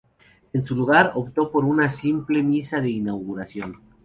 [0.51, 3.77] En su lugar, optó por una simple misa de inauguración.